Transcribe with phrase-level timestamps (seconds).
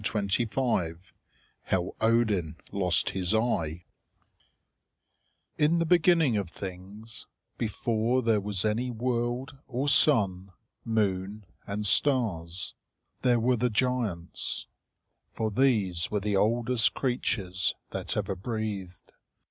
[0.03, 0.93] CHAPTER XII
[1.65, 3.83] HOW ODIN LOST HIS EYE
[5.59, 7.27] In the beginning of things,
[7.59, 10.53] before there was any world or sun,
[10.83, 12.73] moon, and stars,
[13.21, 14.65] there were the giants;
[15.33, 19.11] for these were the oldest creatures that ever breathed.